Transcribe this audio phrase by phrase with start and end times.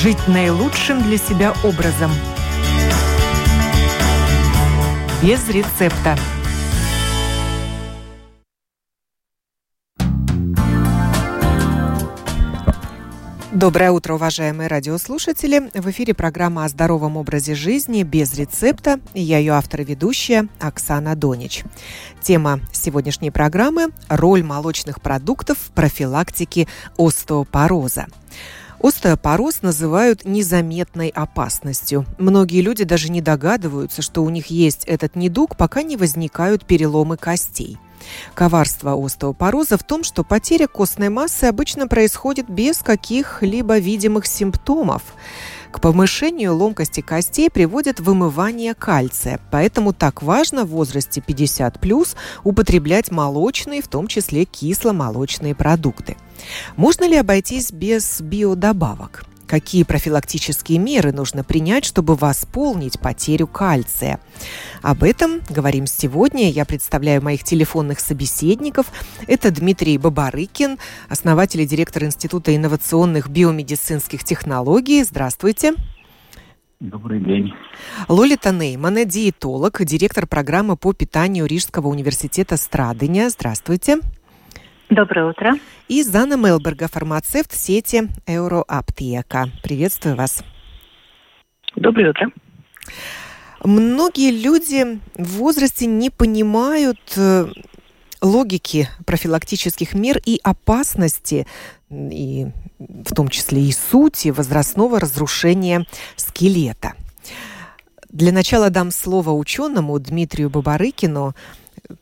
[0.00, 2.10] жить наилучшим для себя образом.
[5.22, 6.16] Без рецепта.
[13.52, 15.70] Доброе утро, уважаемые радиослушатели.
[15.74, 19.00] В эфире программа о здоровом образе жизни без рецепта.
[19.12, 21.64] Я ее автор и ведущая Оксана Донич.
[22.22, 28.06] Тема сегодняшней программы– роль молочных продуктов в профилактике остеопороза.
[28.82, 32.06] Остеопороз называют незаметной опасностью.
[32.18, 37.16] Многие люди даже не догадываются, что у них есть этот недуг, пока не возникают переломы
[37.16, 37.78] костей–
[38.34, 45.02] Коварство остеопороза в том, что потеря костной массы обычно происходит без каких-либо видимых симптомов.
[45.72, 53.80] К повышению ломкости костей приводит вымывание кальция, поэтому так важно в возрасте 50+, употреблять молочные,
[53.80, 56.16] в том числе кисломолочные продукты.
[56.76, 59.24] Можно ли обойтись без биодобавок?
[59.50, 64.20] Какие профилактические меры нужно принять, чтобы восполнить потерю кальция?
[64.80, 66.48] Об этом говорим сегодня.
[66.48, 68.86] Я представляю моих телефонных собеседников.
[69.26, 75.02] Это Дмитрий Бабарыкин, основатель и директор Института инновационных биомедицинских технологий.
[75.02, 75.74] Здравствуйте.
[76.78, 77.52] Добрый день.
[78.06, 83.28] Лолита Нейман, диетолог, директор программы по питанию Рижского университета Страдыня.
[83.30, 83.98] Здравствуйте.
[84.90, 85.54] Доброе утро.
[85.86, 89.48] И Зана Мелберга, фармацевт сети Euroаптека.
[89.62, 90.42] Приветствую вас.
[91.76, 92.32] Доброе утро.
[93.62, 97.46] Многие люди в возрасте не понимают э,
[98.20, 101.46] логики профилактических мер и опасности,
[101.88, 106.94] и в том числе и сути возрастного разрушения скелета.
[108.08, 111.36] Для начала дам слово ученому Дмитрию Бабарыкину,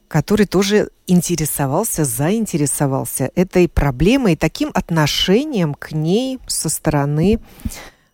[0.08, 7.38] который тоже интересовался, заинтересовался этой проблемой и таким отношением к ней со стороны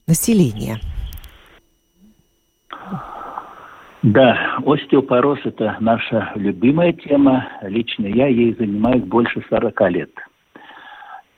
[0.06, 0.80] населения.
[4.02, 7.48] Да, остеопороз– это наша любимая тема.
[7.62, 10.10] Лично я ей занимаюсь больше 40 лет.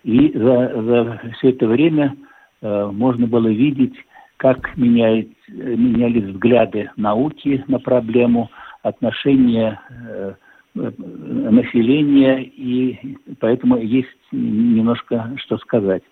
[0.03, 2.17] И за, за все это время
[2.63, 3.95] э, можно было видеть,
[4.37, 8.51] как меняет, менялись взгляды науки на проблему,
[8.87, 10.35] отношения э,
[10.75, 16.03] населения, и поэтому есть немножко что сказать.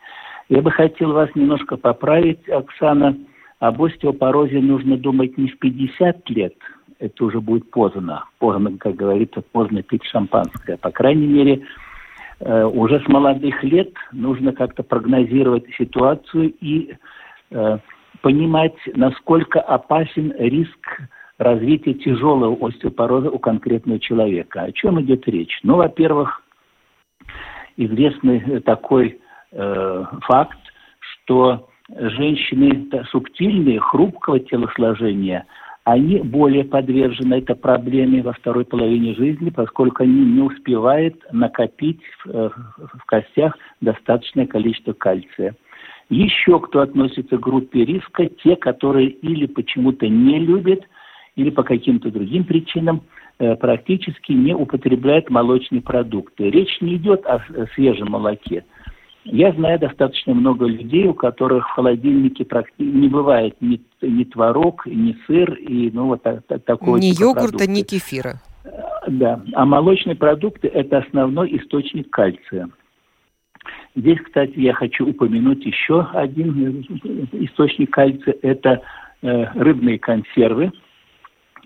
[0.49, 3.17] Я бы хотел вас немножко поправить, Оксана.
[3.61, 6.55] Об остеопорозе нужно думать не в 50 лет,
[6.99, 8.25] это уже будет поздно.
[8.39, 10.77] Поздно, как говорится, поздно пить шампанское.
[10.77, 11.63] По крайней мере,
[12.41, 16.95] э, уже с молодых лет нужно как-то прогнозировать ситуацию и
[17.51, 17.79] э,
[18.21, 21.03] понимать, насколько опасен риск
[21.39, 24.63] развития тяжелого остеопороза у конкретного человека.
[24.63, 25.59] О чем идет речь?
[25.63, 26.43] Ну, во-первых,
[27.77, 29.21] известный такой
[29.53, 30.59] э, факт,
[31.09, 35.47] что женщины субтильные, хрупкого телосложения,
[35.85, 42.31] они более подвержены этой проблеме во второй половине жизни, поскольку они не успевают накопить в,
[42.31, 42.51] э,
[42.99, 45.55] в костях достаточное количество кальция.
[46.09, 50.85] Еще кто относится к группе риска, те, которые или почему-то не любят
[51.37, 53.03] или по каким-то другим причинам
[53.39, 56.51] э, практически не употребляют молочные продукты.
[56.51, 57.43] Речь не идет о
[57.75, 58.65] свежем молоке.
[59.25, 62.47] Я знаю достаточно много людей, у которых в холодильнике
[62.79, 66.23] не бывает ни, ни творог, ни сыр, и ну вот
[66.67, 67.71] такого Ни типа йогурта, продукты.
[67.71, 68.35] ни кефира.
[68.65, 68.71] Э,
[69.09, 72.69] да, а молочные продукты– это основной источник кальция.
[73.97, 78.83] Здесь, кстати, я хочу упомянуть еще один э, источник кальция– это
[79.23, 80.71] рыбные консервы–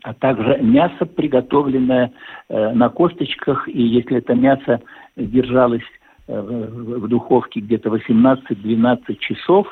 [0.02, 2.12] а также мясо, приготовленное
[2.48, 4.80] э, на косточках, и если это мясо
[5.16, 5.82] держалось
[6.26, 9.66] э, в, духовке где-то 18-12 часов,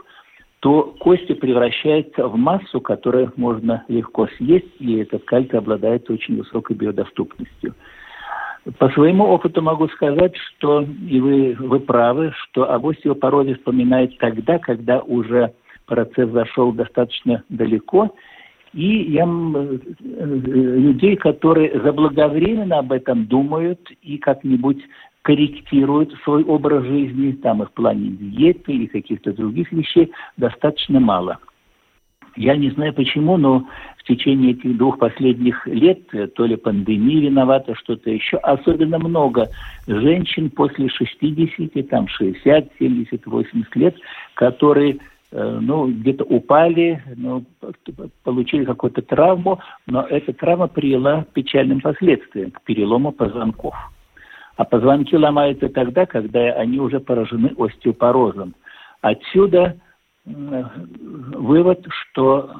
[0.60, 6.76] то кости превращаются в массу, которую можно легко съесть, и этот кальций обладает очень высокой
[6.76, 7.74] биодоступностью.
[8.78, 14.58] По своему опыту могу сказать, что, и вы, вы правы, что об остеопорозе вспоминают тогда,
[14.58, 15.52] когда уже
[15.86, 18.12] процесс зашел достаточно далеко,
[18.76, 24.82] и я э, людей, которые заблаговременно об этом думают и как-нибудь
[25.22, 31.38] корректируют свой образ жизни, там и в плане диеты и каких-то других вещей, достаточно мало.
[32.36, 37.30] Я не знаю почему, но в течение этих двух последних лет, э, то ли пандемия
[37.30, 39.48] виновата, что-то еще, особенно много
[39.86, 43.96] женщин после 60, там 60, 70, 80 лет,
[44.34, 44.98] которые
[45.32, 47.44] ну, где-то упали, ну,
[48.24, 53.74] получили какую-то травму, но эта травма привела к печальным последствиям, к перелому позвонков.
[54.56, 58.54] А позвонки ломаются тогда, когда они уже поражены остеопорозом.
[59.02, 59.76] Отсюда
[60.24, 62.50] вывод, что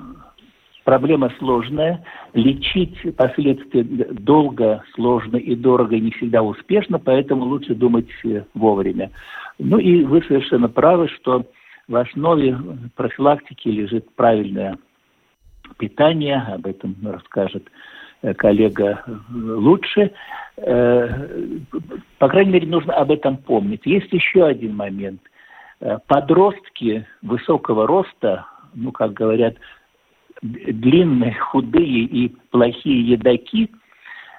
[0.85, 2.05] проблема сложная,
[2.35, 8.07] лечить последствия долго, сложно и дорого, не всегда успешно, поэтому лучше думать
[8.55, 9.11] вовремя.
[9.59, 11.47] Ну и вы совершенно правы, что
[11.88, 12.59] в основе
[12.97, 14.77] профилактики лежит правильное
[15.79, 17.69] питание, об этом расскажет
[18.23, 20.12] э, коллега лучше.
[20.56, 21.29] Э,
[22.19, 23.83] по крайней мере, нужно об этом помнить.
[23.85, 25.21] Есть еще один момент.
[25.81, 29.56] Э, подростки высокого роста, ну, как говорят,
[30.43, 33.71] длинные, худые и плохие едоки,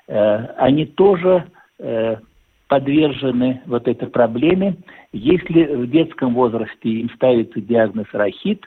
[0.05, 1.47] они тоже
[2.67, 4.77] подвержены вот этой проблеме.
[5.13, 8.65] Если в детском возрасте им ставится диагноз рахит,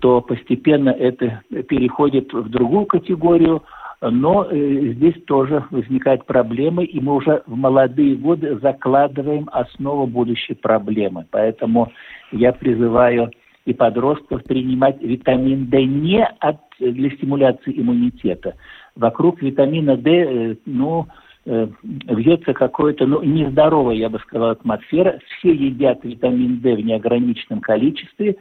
[0.00, 3.62] то постепенно это переходит в другую категорию,
[4.00, 10.54] но э, здесь тоже возникают проблемы, и мы уже в молодые годы закладываем основу будущей
[10.54, 11.24] проблемы.
[11.30, 11.92] Поэтому
[12.32, 13.30] я призываю
[13.64, 18.56] и подростков принимать витамин D не от, для стимуляции иммунитета.
[18.96, 25.18] Вокруг витамина D, э, ну, э, вьется какое-то, ну, нездоровая, я бы сказал, атмосфера.
[25.26, 28.36] Все едят витамин D в неограниченном количестве.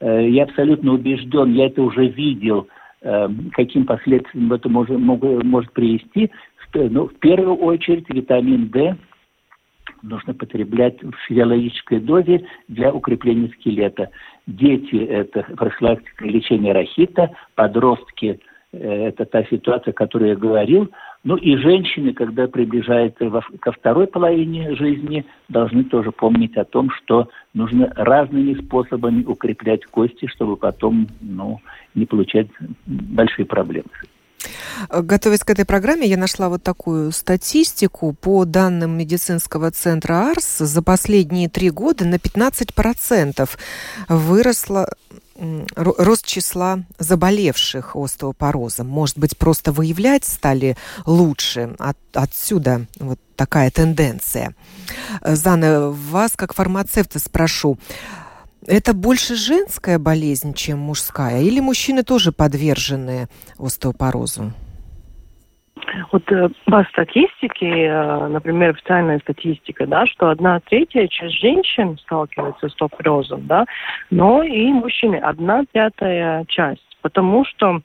[0.00, 2.68] Э, я абсолютно убежден, я это уже видел,
[3.02, 6.30] э, каким последствиям это может, может привести.
[6.74, 8.96] Ну, в первую очередь витамин D
[10.02, 14.10] нужно потреблять в физиологической дозе для укрепления скелета.
[14.46, 18.40] Дети– это профилактика лечения рахита, подростки
[18.72, 20.90] Э, это та ситуация, о которой я говорил.
[21.26, 23.28] Ну и женщины, когда приближаются
[23.58, 30.28] ко второй половине жизни, должны тоже помнить о том, что нужно разными способами укреплять кости,
[30.28, 31.58] чтобы потом ну,
[31.96, 32.46] не получать
[32.86, 33.88] большие проблемы.
[34.90, 38.12] Готовясь к этой программе, я нашла вот такую статистику.
[38.12, 43.48] По данным медицинского центра АРС, за последние три года на 15%
[44.08, 44.88] выросла
[45.74, 48.86] рост числа заболевших остеопорозом?
[48.86, 51.74] Может быть, просто выявлять стали лучше?
[51.78, 54.54] От, отсюда вот такая тенденция.
[55.22, 57.78] Зана, вас как фармацевта спрошу.
[58.68, 61.40] Это больше женская болезнь, чем мужская?
[61.40, 63.28] Или мужчины тоже подвержены
[63.58, 64.52] остеопорозу?
[66.10, 72.68] Вот э, по статистике, э, например, официальная статистика, да, что одна третья часть женщин сталкивается
[72.68, 73.66] с топрозом, да,
[74.10, 77.80] но и мужчины одна пятая часть, потому что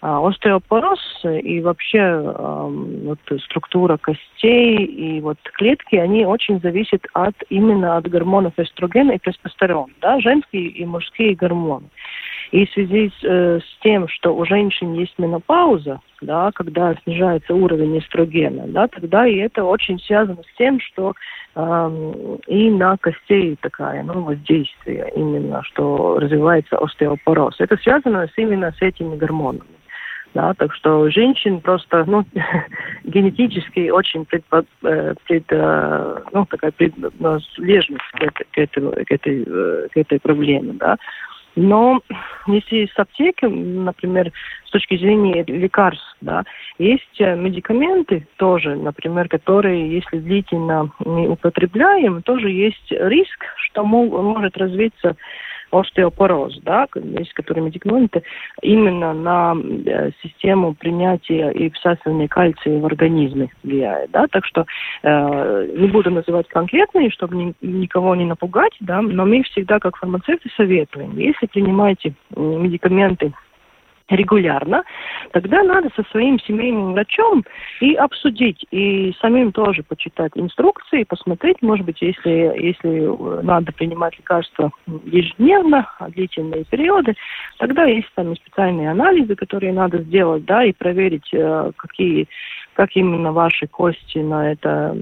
[0.00, 7.96] остеопороз и вообще а, вот, структура костей и вот клетки, они очень зависят от именно
[7.96, 11.88] от гормонов эстрогена и тестостерон, да, женские и мужские гормоны.
[12.52, 17.54] И в связи с, э, с тем, что у женщин есть менопауза, да, когда снижается
[17.54, 21.14] уровень эстрогена, да, тогда и это очень связано с тем, что
[22.46, 27.56] и на костей такая, ну, воздействие именно, что развивается остеопороз.
[27.58, 29.77] Это связано с, именно с этими гормонами.
[30.38, 32.24] Да, так что женщин просто ну,
[33.02, 39.44] генетически очень предпо, э, пред, э, ну, такая принадлежность к, к, этой, к, этой,
[39.88, 40.74] к этой проблеме.
[40.74, 40.96] Да.
[41.56, 42.00] Но
[42.46, 44.30] если с аптеки, например,
[44.64, 46.44] с точки зрения лекарств, да,
[46.78, 54.56] есть э, медикаменты тоже, например, которые, если длительно не употребляем, тоже есть риск, что может
[54.56, 55.16] развиться
[55.70, 58.22] остеопороз, да, есть которые медикаменты
[58.62, 64.66] именно на э, систему принятия и всасывания кальция в организме влияет, да, так что
[65.02, 69.96] э, не буду называть конкретные, чтобы ни, никого не напугать, да, но мы всегда как
[69.96, 73.32] фармацевты советуем, если принимаете медикаменты
[74.08, 74.84] регулярно,
[75.32, 77.44] тогда надо со своим семейным врачом
[77.80, 84.70] и обсудить, и самим тоже почитать инструкции, посмотреть, может быть, если, если надо принимать лекарства
[85.04, 87.14] ежедневно, длительные периоды,
[87.58, 92.28] тогда есть там специальные анализы, которые надо сделать, да, и проверить, э, какие
[92.74, 94.96] как именно ваши кости на это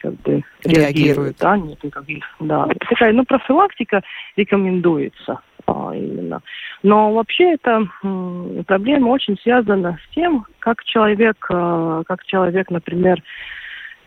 [0.00, 1.36] как бы реагируют, реагируют.
[1.38, 2.66] да, нет никаких, да.
[2.88, 4.02] Такая, ну, профилактика
[4.34, 6.42] рекомендуется именно.
[6.82, 7.86] Но вообще эта
[8.66, 13.22] проблема очень связана с тем, как человек, а, как человек, например,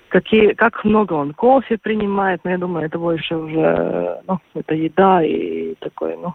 [0.09, 5.23] какие, как много он кофе принимает, но я думаю, это больше уже, ну, это еда
[5.23, 6.33] и такой, ну,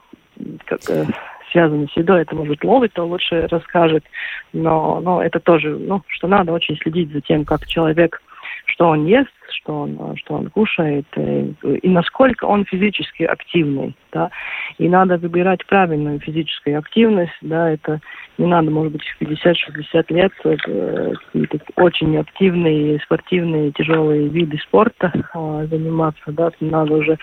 [0.66, 1.06] как э,
[1.50, 4.04] связано с едой, это может Ловый, то лучше расскажет,
[4.52, 8.20] но, но это тоже, ну, что надо очень следить за тем, как человек
[8.80, 13.94] что он ест, что он, что он кушает, и, э, и насколько он физически активный,
[14.10, 14.30] да,
[14.78, 18.00] и надо выбирать правильную физическую активность, да, это
[18.38, 25.12] не надо, может быть, в 50-60 лет э, какие-то очень активные, спортивные, тяжелые виды спорта
[25.14, 27.18] э, заниматься, да, надо уже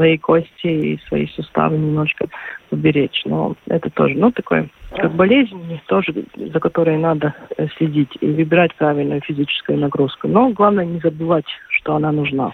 [0.00, 2.26] свои кости и свои суставы немножко
[2.70, 3.22] уберечь.
[3.26, 8.74] Но это тоже, ну, такое, как болезнь, тоже, за которой надо э, следить и выбирать
[8.76, 10.26] правильную физическую нагрузку.
[10.26, 12.52] Но главное не забывать, что она нужна.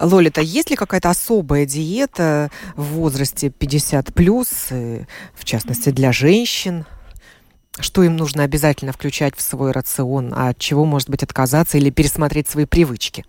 [0.00, 6.84] Лолита, есть ли какая-то особая диета в возрасте 50 плюс, э, в частности для женщин?
[7.78, 11.90] Что им нужно обязательно включать в свой рацион, а от чего, может быть, отказаться или
[11.90, 13.24] пересмотреть свои привычки?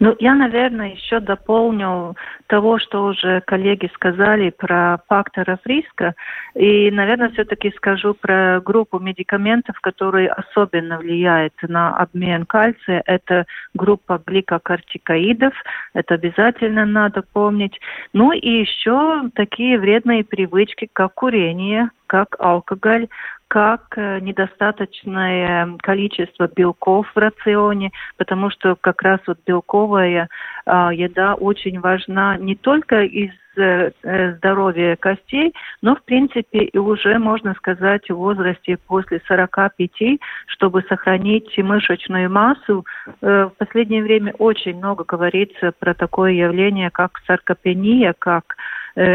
[0.00, 6.14] Ну, я, наверное, еще дополню того, что уже коллеги сказали про факторов риска.
[6.54, 13.02] И, наверное, все-таки скажу про группу медикаментов, которые особенно влияют на обмен кальция.
[13.06, 15.52] Это группа гликокортикоидов.
[15.94, 17.78] Это обязательно надо помнить.
[18.12, 23.08] Ну и еще такие вредные привычки, как курение, как алкоголь,
[23.48, 30.28] как э, недостаточное количество белков в рационе, потому что как раз вот белковая
[30.66, 36.78] э, еда очень важна не только из э, э здоровья костей, но в принципе и
[36.78, 42.84] уже можно сказать в возрасте после 45, чтобы сохранить мышечную массу.
[43.22, 48.56] В последнее время очень много говорится про такое явление, как саркопения, как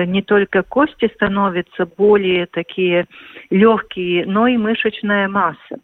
[0.05, 3.05] не только кости становятся более такие
[3.49, 5.79] легкие, но и мышечная масса.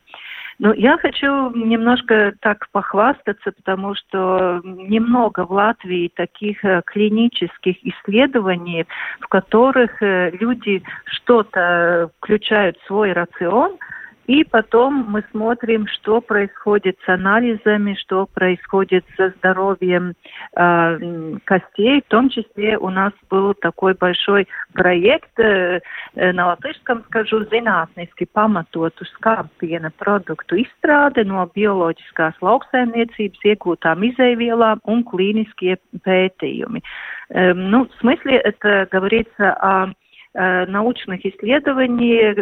[0.59, 8.85] Ну, я хочу немножко так похвастаться, потому что немного в Латвии таких э, клинических исследований,
[9.21, 13.77] в которых э, люди что-то включают в свой рацион–
[14.29, 20.13] и потом мы смотрим, что происходит с анализами, что происходит со здоровьем
[20.55, 22.03] э, костей.
[22.05, 25.81] В том числе у нас был такой большой проект, э,
[26.13, 35.01] э на латышском скажу, zinātniski pamatotu skāpiena produktu izstrāde no bioloģiskās lauksaimniecības iegūtām izēvielām un
[35.09, 36.83] klīniskie pētījumi.
[37.29, 39.93] Э, ну, в смысле это говорится о Э,
[40.35, 42.35] научных исследований,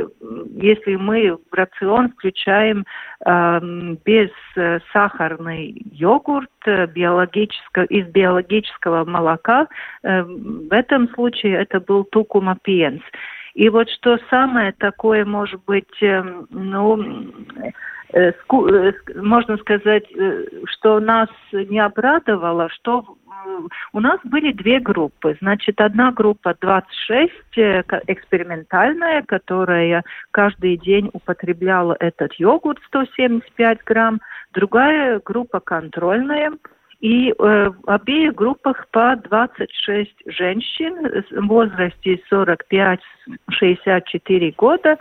[0.62, 2.86] если мы в рацион включаем
[3.26, 3.60] э,
[4.04, 4.30] без
[4.92, 9.68] сахарный йогурт биологического, из биологического молока,
[10.04, 13.02] э, в этом случае это был тукума пиенс.
[13.58, 16.96] И вот что самое такое, может быть, ну,
[19.16, 20.04] можно сказать,
[20.66, 23.18] что нас не обрадовало, что
[23.94, 25.36] у нас были две группы.
[25.42, 34.22] Значит, одна группа 26 э, экспериментальная, которая каждый день употребляла этот йогурт 175 грамм.
[34.54, 36.52] Другая группа контрольная.
[37.00, 44.98] И э, в обеих группах по 26 женщин в возрасте 45-64 года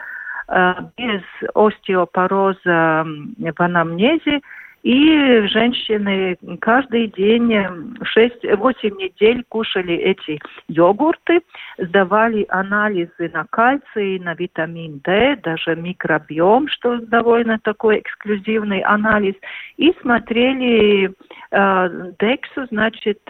[0.49, 1.23] э, без
[1.55, 4.43] остеопороза в анамнезе
[4.87, 10.39] и женщины каждый день 6-8 недель кушали эти
[10.69, 11.41] йогурты,
[11.77, 19.35] сдавали анализы на кальций, на витамин D, даже микробиом, что довольно такой эксклюзивный анализ,
[19.77, 21.11] и смотрели
[21.51, 23.21] э, дексу, значит,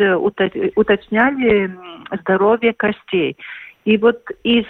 [0.76, 1.74] уточняли
[2.20, 3.34] здоровье костей.
[3.86, 4.66] И вот из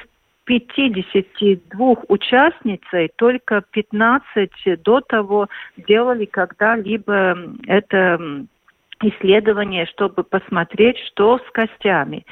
[0.47, 7.37] 52 участницей только 15 до того делали когда-либо
[7.67, 8.47] это
[9.03, 12.25] исследование, чтобы посмотреть, что с костями.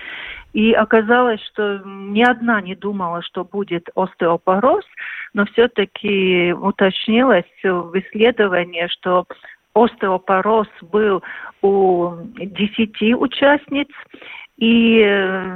[0.54, 4.84] И оказалось, что ни одна не думала, что будет остеопороз,
[5.34, 9.26] но все-таки уточнилось в исследовании, что
[9.74, 11.22] остеопороз был
[11.62, 13.88] у 10 участниц,
[14.56, 15.04] и,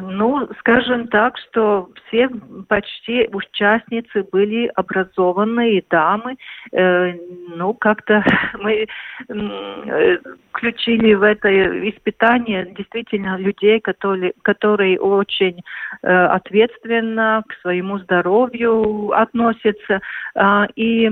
[0.02, 2.28] ну, скажем так, что все
[2.68, 6.36] почти участницы были образованные дамы.
[6.72, 7.12] Э,
[7.54, 8.24] ну, как-то
[8.58, 8.86] мы
[9.28, 10.18] э,
[10.50, 11.48] включили в это
[11.88, 15.62] испытание действительно людей, которые, которые очень
[16.02, 20.00] э, ответственно к своему здоровью относятся.
[20.34, 21.08] Э, и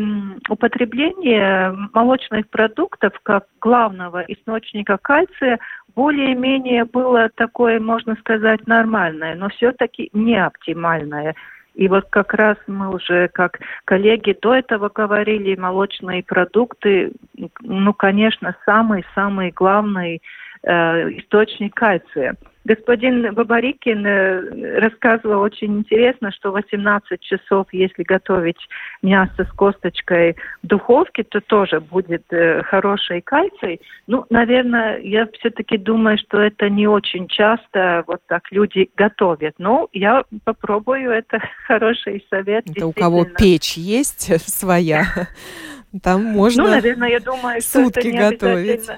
[0.48, 5.60] употребление молочных продуктов как главного источника кальция
[5.96, 11.34] более-менее было такое, можно сказать, нормальное, но все-таки не оптимальное.
[11.74, 17.12] И вот как раз мы уже, как коллеги до этого говорили, молочные продукты,
[17.60, 20.22] ну, конечно, самый-самый главный
[20.64, 22.36] источник кальция.
[22.66, 28.58] Господин Бабарикин э, рассказывал очень интересно, что 18 часов, если готовить
[29.02, 30.34] мясо с косточкой
[30.64, 33.80] в духовке, то тоже будет э, хороший кальций.
[34.08, 39.54] Ну, наверное, я все-таки думаю, что это не очень часто вот так люди готовят.
[39.58, 42.68] Но я попробую, это хороший совет.
[42.68, 45.04] Это у кого печь есть своя,
[46.02, 48.90] там можно ну, наверное, я думаю, сутки готовить.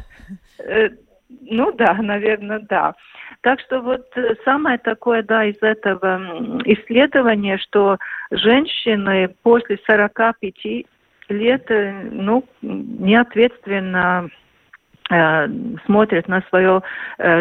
[0.59, 0.89] Э,
[1.29, 2.95] Ну да, наверное, да.
[3.43, 6.21] Так что вот э, самое такое, да, из этого
[6.65, 7.99] исследования, что
[8.31, 10.45] женщины после 45
[11.29, 14.29] лет, э, ну, неответственно
[15.11, 15.49] э,
[15.85, 16.83] смотрят на свое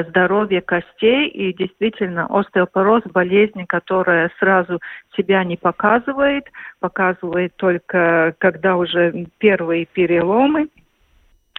[0.09, 4.79] здоровье костей и действительно остеопороз болезнь, которая сразу
[5.15, 6.45] себя не показывает,
[6.79, 10.69] показывает только когда уже первые переломы.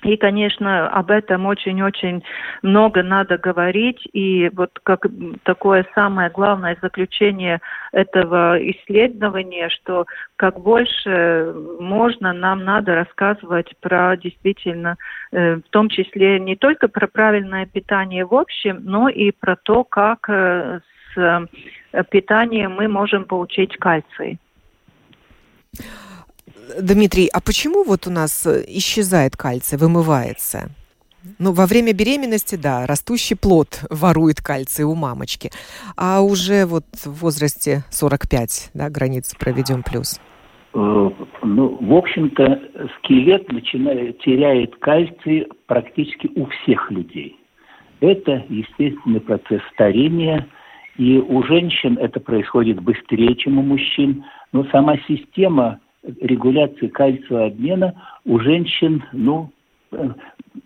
[0.02, 2.23] И, конечно, об этом очень-очень
[2.62, 4.00] много надо говорить.
[4.12, 5.07] И вот как
[5.43, 7.61] такое самое главное заключение
[7.93, 14.97] этого исследования, что как больше можно, нам надо рассказывать про действительно,
[15.33, 19.83] э, в том числе не только про правильное питание в общем, но и про то,
[19.83, 20.81] как э,
[21.14, 21.49] с
[21.93, 24.38] э, питанием мы можем получить кальций.
[26.80, 30.70] Дмитрий, а почему вот у нас э, исчезает кальций, вымывается?
[31.38, 35.50] Ну, во время беременности, да, растущий плод ворует кальций у мамочки.
[35.96, 40.20] А уже вот в возрасте 45, да, границы проведем плюс.
[40.75, 41.10] Э,
[41.42, 42.60] ну, в общем-то,
[42.98, 47.37] скелет начинает, теряет кальций практически у всех людей.
[48.00, 50.46] Это естественный процесс старения,
[50.96, 54.25] и у женщин это происходит быстрее, чем у мужчин.
[54.52, 55.80] Но сама система
[56.21, 59.50] регуляции кальциевого обмена у женщин, ну,
[59.93, 60.11] э,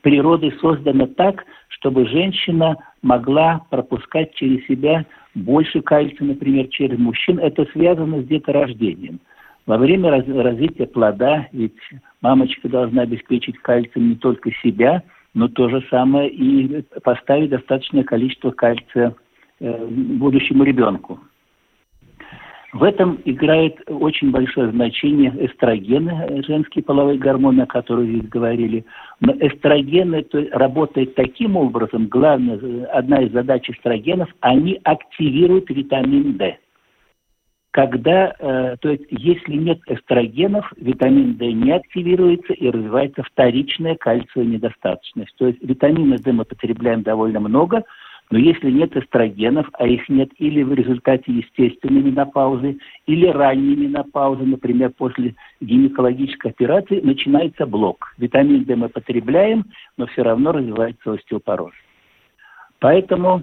[0.03, 7.39] природой создана так, чтобы женщина могла пропускать через себя больше кальция, например, через мужчин.
[7.39, 9.21] Это связано с деторождением.
[9.67, 11.79] Во время раз, развития плода, ведь
[12.21, 15.03] мамочка должна обеспечить кальцием не только себя,
[15.35, 19.15] но то же самое и поставить достаточное количество кальция
[19.61, 21.21] э, будущему ребенку.
[22.73, 28.87] В этом играет очень большое значение эстрогены, женские половые гормоны, о которых здесь говорили.
[29.21, 36.57] Но эстрогены то, работают таким образом, главная, одна из задач эстрогенов, они активируют витамин D.
[37.73, 44.51] Когда, э, то есть, если нет эстрогенов, витамин D не активируется и развивается вторичная кальциевая
[44.51, 45.35] недостаточность.
[45.37, 47.85] То есть витамина D мы потребляем довольно много–
[48.31, 54.45] но если нет эстрогенов, а их нет или в результате естественной менопаузы, или ранней менопаузы,
[54.45, 58.15] например, после гинекологической операции, начинается блок.
[58.17, 59.67] Витамин D мы потребляем,
[59.99, 61.73] но все равно развивается остеопороз.
[62.79, 63.43] Поэтому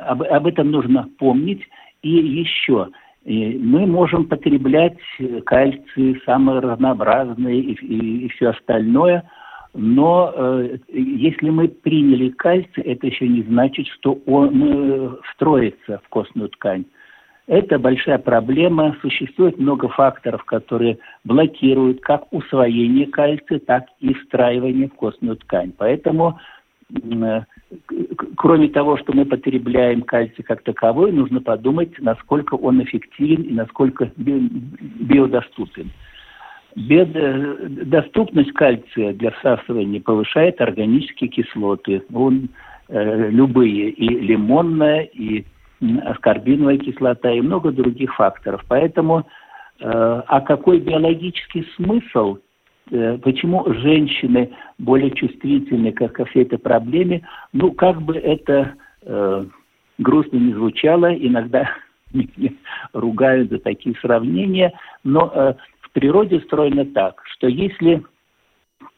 [0.00, 1.66] об, об этом нужно помнить.
[2.02, 2.88] И еще,
[3.24, 4.98] мы можем потреблять
[5.46, 9.22] кальций самые разнообразные и, и, и все остальное–
[9.74, 16.08] но э, если мы приняли кальций, это еще не значит, что он э, встроится в
[16.08, 16.84] костную ткань.
[17.46, 18.96] Это большая проблема.
[19.00, 25.72] Существует много факторов, которые блокируют как усвоение кальция, так и встраивание в костную ткань.
[25.76, 26.38] Поэтому,
[26.90, 27.42] э,
[28.36, 34.12] кроме того, что мы потребляем кальций как таковой, нужно подумать, насколько он эффективен и насколько
[34.16, 35.90] биодоступен.
[36.76, 37.88] Бед...
[37.88, 42.02] Доступность кальция для всасывания повышает органические кислоты.
[42.12, 42.48] Он,
[42.88, 45.44] э, любые, и лимонная, и
[46.04, 48.64] аскорбиновая кислота, и много других факторов.
[48.68, 49.22] Поэтому, э,
[49.82, 52.38] а какой биологический смысл,
[52.90, 59.44] э, почему женщины более чувствительны ко, ко всей этой проблеме, ну, как бы это э,
[59.98, 61.68] грустно не звучало, иногда
[62.12, 62.50] меня
[62.92, 64.72] ругают за такие сравнения,
[65.04, 65.54] но э,
[65.92, 68.02] природе устроено так, что если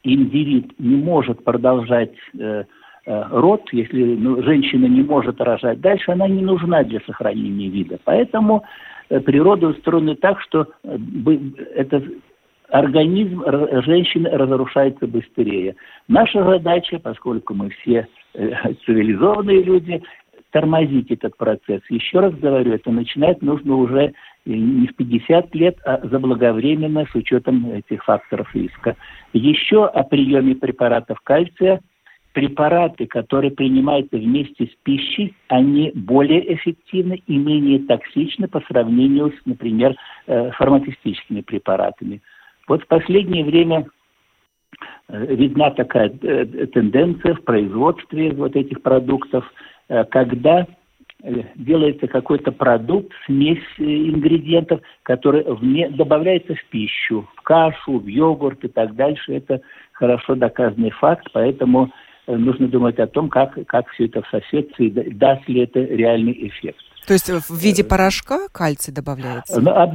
[0.03, 2.65] индивид не может продолжать э,
[3.07, 7.99] э, род, если ну, женщина не может рожать дальше, она не нужна для сохранения вида.
[8.05, 8.65] Поэтому
[9.09, 10.97] э, природа устроена так, что э,
[11.75, 12.03] это
[12.71, 13.43] организм
[13.85, 15.77] женщины разрушается быстрее.
[16.09, 18.51] Наша задача, поскольку мы все э,
[18.87, 20.03] цивилизованные люди,
[20.51, 21.83] тормозить этот процесс.
[21.91, 24.15] Еще раз говорю, это начинать нужно уже
[24.47, 28.97] не в 50 лет, а заблаговременно с учетом этих факторов риска.
[29.33, 31.81] Еще о приеме препаратов кальция.
[32.33, 39.47] Препараты, которые принимаются вместе с пищей, они более эффективны и менее токсичны по сравнению с,
[39.47, 39.95] например,
[40.27, 42.23] э, фармацевтическими препаратами.
[42.67, 43.87] Вот в последнее время
[45.09, 49.45] э, видна такая э, тенденция в производстве вот этих продуктов,
[50.11, 50.67] когда
[51.55, 58.65] делается какой-то продукт, смесь э, ингредиентов, который вне, добавляется в пищу, в кашу, в йогурт
[58.65, 59.35] и так дальше.
[59.35, 59.61] Это
[59.93, 61.91] хорошо доказанный факт, поэтому
[62.27, 66.49] э, нужно думать о том, как, как все это в соседстве, даст ли это реальный
[66.49, 66.81] эффект.
[67.07, 69.61] То есть в виде порошка кальций добавляется?
[69.61, 69.87] Ну, а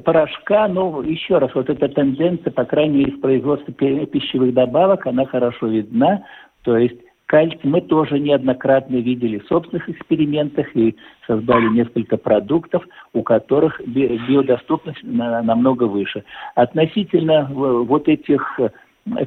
[0.00, 3.72] порошка, ну, еще раз, вот эта тенденция, по крайней мере, в производстве
[4.06, 6.24] пищевых добавок, она хорошо видна.
[6.62, 6.98] То есть
[7.32, 10.94] кальций мы тоже неоднократно видели в собственных экспериментах и
[11.26, 16.24] создали несколько продуктов, у которых биодоступность намного выше.
[16.54, 18.68] Относительно вот этих э,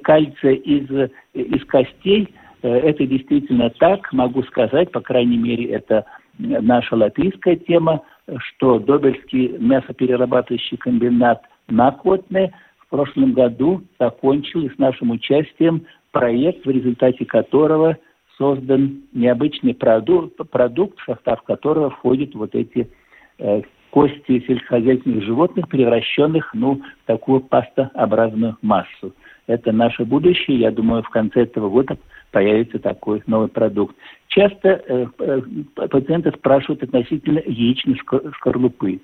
[0.03, 6.05] кальция из, из костей, э, это действительно так, могу сказать, по крайней мере, это
[6.37, 8.03] наша латвийская тема,
[8.37, 16.69] что Добельский мясоперерабатывающий комбинат Накотне в прошлом году закончил и с нашим участием проект, в
[16.69, 17.97] результате которого
[18.37, 22.89] создан необычный продукт, продукт в состав которого входят вот эти
[23.37, 29.13] э, кости сельскохозяйственных животных, превращенных ну, в такую пастообразную массу.
[29.47, 30.57] Это наше будущее.
[30.57, 31.97] Я думаю, в конце этого года
[32.31, 33.93] появится такой новый продукт.
[34.29, 35.41] Часто э, э,
[35.75, 37.99] пациенты спрашивают относительно яичной
[38.37, 39.01] скорлупы.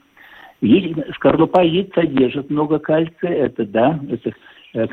[1.15, 4.31] Скорлупа яиц содержит много кальция, это да, это
[4.75, 4.87] э,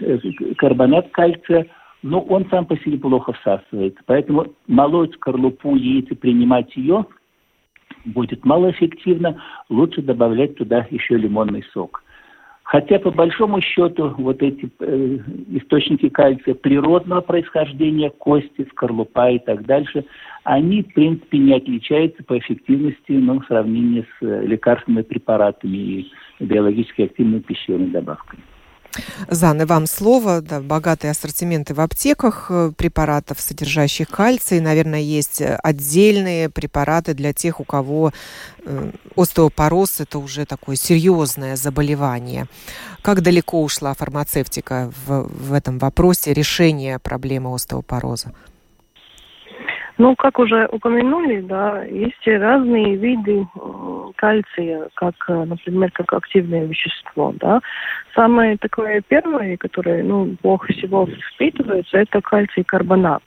[0.57, 1.69] карбонат кальция–
[2.03, 4.01] но он сам по себе плохо всасывается.
[4.07, 7.07] Поэтому молоть скорлупу яиц и принимать ее
[8.05, 9.41] будет малоэффективно.
[9.69, 12.03] Лучше добавлять туда еще лимонный сок.
[12.63, 15.19] Хотя, по большому счету, вот эти э,
[15.53, 20.05] источники кальция природного происхождения, кости, скорлупа и так дальше,
[20.45, 26.13] они, в принципе, не отличаются по эффективности ну, в сравнении с э, лекарственными препаратами и
[26.41, 28.43] биологически активными пищевыми добавками.
[29.29, 30.41] Заны, вам слово.
[30.41, 34.61] Да, богатые ассортименты в аптеках э, препаратов, содержащих кальций.
[34.61, 38.13] Наверное, есть отдельные препараты для тех, у кого
[38.65, 42.47] э, остеопороз– это уже такое серьезное заболевание.
[43.03, 48.33] Как далеко ушла фармацевтика в, в этом вопросе решения проблемы остеопороза?
[49.99, 53.47] Ну, как уже упомянули, да, есть разные виды
[54.15, 57.61] кальция, как, э, например, как активное вещество, да.
[58.15, 63.23] Самое такое первое, которое, ну, плохо всего впитывается, это кальций карбонат.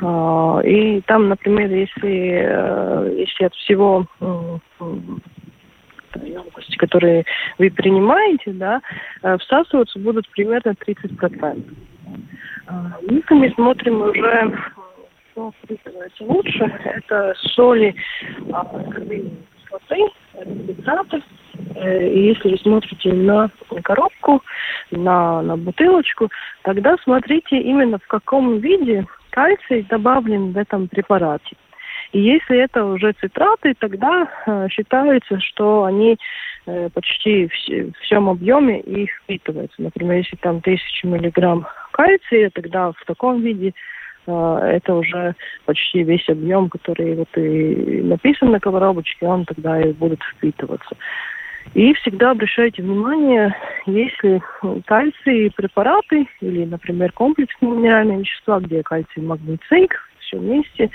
[0.00, 4.06] А, и там, например, если, э, если от всего
[6.14, 7.24] емкости, которые
[7.58, 8.80] вы принимаете, да,
[9.22, 11.64] э, всасываться будут примерно 30%.
[12.66, 14.52] А, если мы смотрим уже
[15.32, 17.94] что впитывается лучше, это соли
[18.52, 18.64] а,
[19.60, 21.22] кислоты.
[21.74, 23.50] Э, и если вы смотрите на
[23.82, 24.42] коробку,
[24.90, 26.30] на, на бутылочку,
[26.62, 31.56] тогда смотрите именно в каком виде кальций добавлен в этом препарате.
[32.12, 36.18] И если это уже цитраты, тогда э, считается, что они
[36.66, 39.80] э, почти в, в всем объеме их впитываются.
[39.80, 43.72] Например, если там 1000 миллиграмм кальция, тогда в таком виде
[44.26, 50.20] это уже почти весь объем, который вот и написан на коробочке, он тогда и будет
[50.22, 50.96] впитываться.
[51.74, 53.54] И всегда обращайте внимание,
[53.86, 54.42] если
[54.86, 60.90] кальций препараты или, например, комплексные минеральные вещества, где кальций, магний, цинк, все вместе,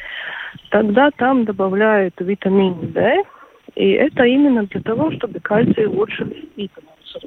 [0.69, 3.23] тогда там добавляют витамин D,
[3.75, 7.19] и это именно для того, чтобы кальций лучше впитывался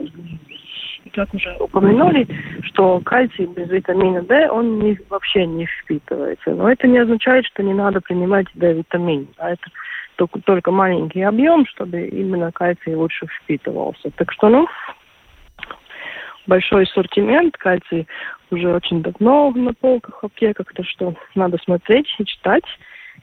[1.12, 2.26] как уже упомянули,
[2.62, 6.50] что кальций без витамина D, он не, вообще не впитывается.
[6.50, 9.28] Но это не означает, что не надо принимать D-витамин.
[9.38, 9.62] А это
[10.16, 14.10] только, только маленький объем, чтобы именно кальций лучше впитывался.
[14.16, 14.68] Так что, ну,
[16.46, 18.06] большой ассортимент кальций
[18.50, 22.64] уже очень давно на полках аптеках, то что надо смотреть и читать,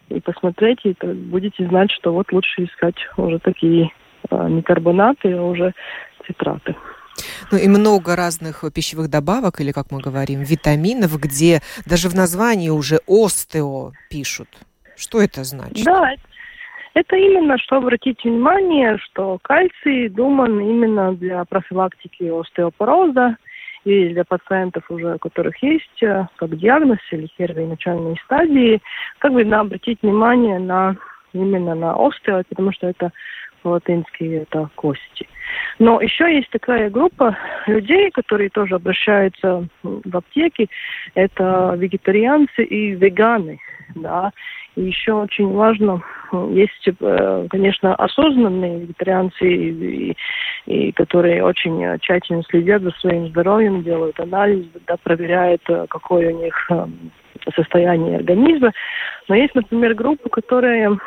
[0.10, 3.92] и посмотреть, и будете знать, что вот лучше искать уже такие
[4.30, 5.74] а, не карбонаты, а уже
[6.26, 6.76] цитраты.
[7.52, 12.70] Ну и много разных пищевых добавок, или, как мы говорим, витаминов, где даже в названии
[12.70, 14.50] уже остео пишут.
[14.96, 15.86] Что это значит?
[15.86, 16.16] Да,
[16.94, 23.38] это именно, что обратить внимание, что кальций думан именно для профилактики остеопороза
[23.86, 28.82] и для пациентов уже, у которых есть э, как диагноз или первые начальные стадии,
[29.20, 30.98] как бы надо обратить внимание на
[31.34, 33.12] именно на остео, потому что это
[33.68, 35.28] по-латински это кости.
[35.78, 40.70] Но еще есть такая группа людей, которые тоже обращаются в аптеки.
[41.16, 43.60] Это вегетарианцы и веганы.
[43.96, 44.32] Да.
[44.76, 46.02] И еще очень важно,
[46.52, 50.18] есть, э, конечно, осознанные вегетарианцы, и, и,
[50.68, 56.44] и которые очень тщательно следят за своим здоровьем, делают анализ, да, проверяют, э, какое у
[56.44, 56.86] них э,
[57.56, 58.72] состояние организма.
[59.28, 60.98] Но есть, например, группа, которая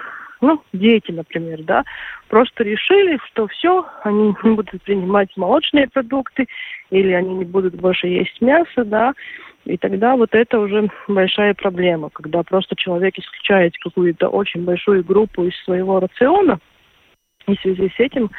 [0.40, 1.84] ну, дети, например, да,
[2.28, 6.46] просто решили, что все, они не будут принимать молочные продукты,
[6.90, 9.12] или они не будут больше есть мясо, да,
[9.64, 15.44] и тогда вот это уже большая проблема, когда просто человек исключает какую-то очень большую группу
[15.44, 16.58] из своего рациона,
[17.46, 18.30] и в связи с этим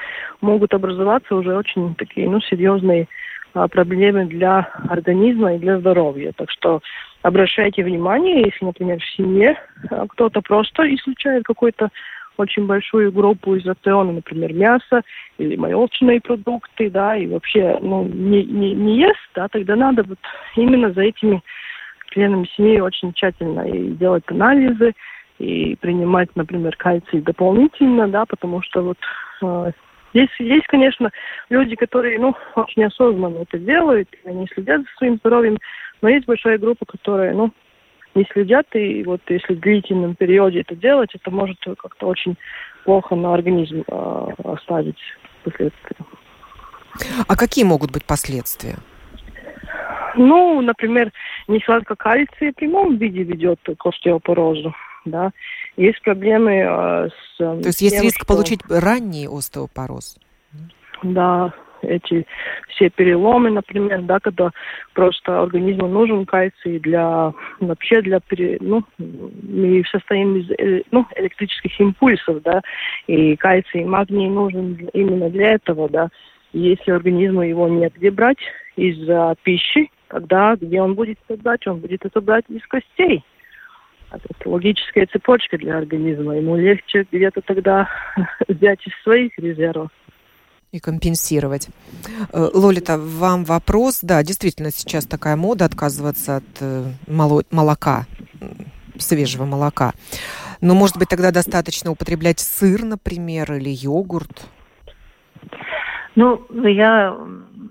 [0.41, 3.07] могут образоваться уже очень такие, ну, серьезные
[3.53, 6.31] а, проблемы для организма и для здоровья.
[6.35, 6.81] Так что
[7.21, 9.57] обращайте внимание, если, например, в семье
[9.89, 11.89] а, кто-то просто исключает какой-то
[12.37, 15.01] очень большую группу из рациона, например, мясо
[15.37, 20.19] или молочные продукты, да, и вообще ну, не, не, не ест, да, тогда надо вот
[20.55, 21.41] именно за этими
[22.09, 24.93] членами семьи очень тщательно и делать анализы,
[25.39, 28.97] и принимать, например, кальций дополнительно, да, потому что вот
[29.41, 29.71] э,
[30.13, 31.11] здесь есть, конечно,
[31.49, 35.57] люди, которые, ну, очень осознанно это делают, они следят за своим здоровьем,
[36.01, 37.51] но есть большая группа, которая, ну,
[38.15, 42.35] не следят, и вот если в длительном периоде это делать, это может как-то очень
[42.83, 44.99] плохо на организм э, оставить
[45.43, 45.95] последствия.
[47.27, 48.75] А какие могут быть последствия?
[50.15, 51.11] Ну, например,
[51.47, 54.73] нехватка кальция в прямом виде ведет к остеопорозу.
[55.05, 55.31] Да.
[55.77, 57.37] Есть проблемы э, с...
[57.37, 58.27] То есть тем, есть риск что...
[58.27, 60.17] получить ранний остеопороз?
[61.03, 62.25] Да, эти
[62.69, 64.51] все переломы, например, да, когда
[64.93, 71.79] просто организму нужен кальций для вообще для пере, ну мы состоим из э, ну, электрических
[71.79, 72.61] импульсов, да,
[73.07, 76.09] и кальций и магний нужен именно для этого, да.
[76.53, 78.39] Если организму его негде брать
[78.75, 81.65] из-за пищи, тогда где он будет это брать?
[81.65, 83.23] Он будет это брать из костей.
[84.11, 86.35] Это логическая цепочка для организма.
[86.35, 87.89] Ему легче где-то тогда
[88.47, 89.89] взять из своих резервов
[90.71, 91.67] и компенсировать.
[92.31, 93.99] Э, Лолита, вам вопрос.
[94.01, 98.05] Да, действительно, сейчас такая мода отказываться от э, молока,
[98.97, 99.91] свежего молока.
[100.61, 104.47] Но, может быть, тогда достаточно употреблять сыр, например, или йогурт?
[106.15, 107.17] Ну, я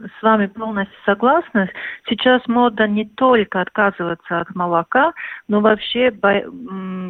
[0.00, 1.68] с вами полностью согласна.
[2.08, 5.12] Сейчас мода не только отказываться от молока,
[5.48, 6.42] но вообще бо...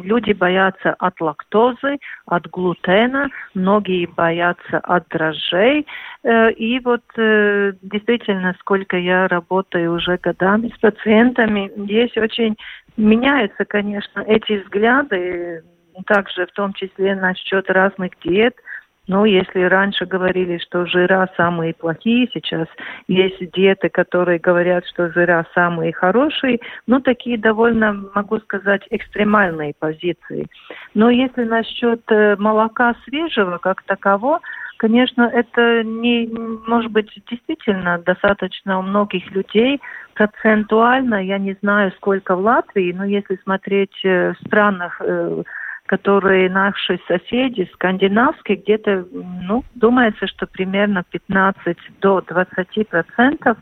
[0.03, 5.87] люди боятся от лактозы, от глутена, многие боятся от дрожжей.
[6.23, 12.55] Э, и вот э, действительно, сколько я работаю уже годами с пациентами, здесь очень
[12.97, 15.63] меняются, конечно, эти взгляды,
[16.07, 18.55] также в том числе насчет разных диет–
[19.11, 22.67] ну, если раньше говорили, что жира самые плохие, сейчас
[23.09, 30.47] есть диеты, которые говорят, что жира самые хорошие, ну, такие довольно, могу сказать, экстремальные позиции.
[30.93, 34.39] Но если насчет э, молока свежего как такового,
[34.77, 36.29] конечно, это не,
[36.65, 39.81] может быть, действительно достаточно у многих людей.
[40.13, 45.43] Процентуально, я не знаю, сколько в Латвии, но если смотреть э, в странах, э,
[45.91, 53.57] которые наши соседи, скандинавские, где-то, ну, думается, что примерно 15 до 20 процентов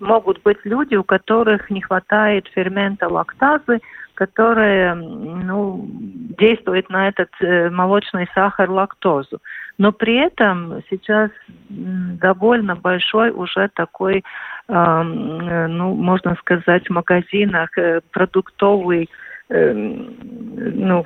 [0.00, 3.80] могут быть люди, у которых не хватает фермента лактазы,
[4.14, 5.86] которая ну,
[6.38, 9.38] действует на этот э, молочный сахар лактозу.
[9.76, 11.30] Но при этом сейчас
[11.68, 14.24] довольно большой уже такой,
[14.68, 19.10] э, ну, можно сказать, в магазинах э, продуктовый
[19.50, 21.04] э, ну,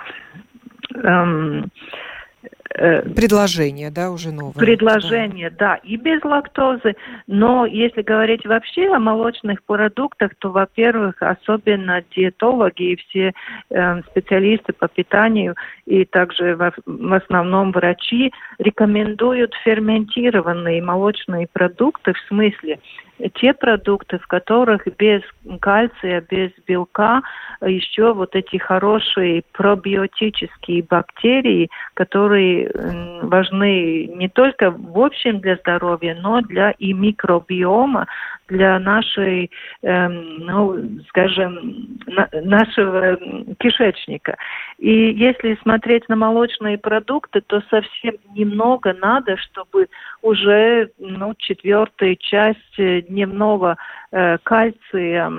[3.15, 4.55] Предложение, да, уже новое.
[4.55, 5.57] Предложение, да.
[5.59, 6.97] да, и без лактозы.
[7.27, 13.33] Но если говорить вообще о молочных продуктах, то, во-первых, особенно диетологи и все
[13.71, 22.19] э, специалисты по питанию и также в, в основном врачи рекомендуют ферментированные молочные продукты в
[22.29, 22.79] смысле
[23.35, 25.23] те продукты, в которых без
[25.61, 27.23] кальция, без белка
[27.61, 32.71] еще вот эти хорошие пробиотические бактерии, которые
[33.23, 38.07] важны не только в общем для здоровья, но для и микробиома,
[38.53, 39.51] для нашей,
[39.83, 43.17] эм, ну, скажем, на, нашего
[43.59, 44.37] кишечника.
[44.79, 49.89] И если смотреть на молочные продукты, то совсем немного надо, чтобы
[50.21, 53.77] уже ну, четвертая часть дневного
[54.13, 55.33] э, кальция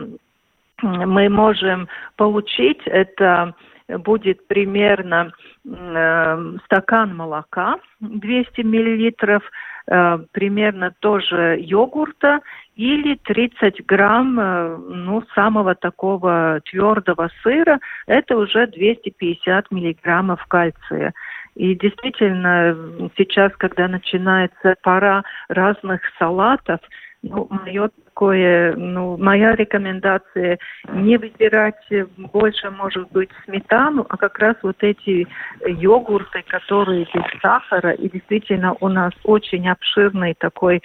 [0.82, 2.82] мы можем получить.
[2.86, 3.54] Это
[3.98, 5.32] будет примерно
[5.66, 9.44] э, стакан молока 200 миллилитров,
[9.88, 12.40] э, примерно тоже йогурта
[12.76, 21.14] или 30 грамм э, ну, самого такого твердого сыра, это уже 250 миллиграммов кальция.
[21.56, 22.76] И действительно,
[23.16, 26.80] сейчас, когда начинается пора разных салатов,
[27.24, 30.60] ну, мое такое, ну, моя рекомендация
[30.90, 35.26] не выбирать больше, может быть, сметану, а как раз вот эти
[35.66, 40.82] йогурты, которые без сахара, и действительно у нас очень обширный такой,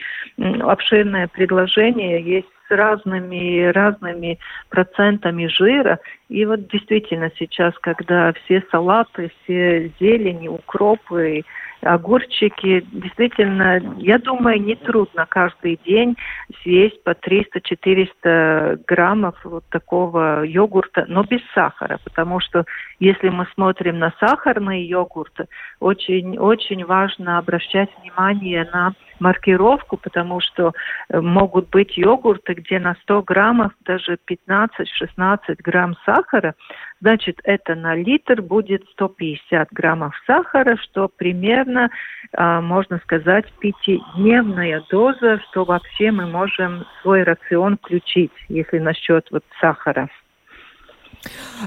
[0.60, 2.22] обширное предложение.
[2.22, 5.98] Есть с разными, разными процентами жира.
[6.28, 11.44] И вот действительно сейчас, когда все салаты, все зелени, укропы,
[11.82, 12.84] огурчики.
[12.92, 16.16] Действительно, я думаю, не трудно каждый день
[16.62, 22.64] съесть по 300-400 граммов вот такого йогурта, но без сахара, потому что
[22.98, 25.46] если мы смотрим на сахарные йогурты,
[25.80, 30.72] очень, очень важно обращать внимание на маркировку, потому что
[31.08, 36.54] э, могут быть йогурты, где на 100 граммов даже 15-16 грамм сахара,
[37.00, 41.90] значит, это на литр будет 150 граммов сахара, что примерно,
[42.32, 49.44] а, можно сказать, пятидневная доза, что вообще мы можем свой рацион включить, если насчет вот
[49.60, 50.08] сахара.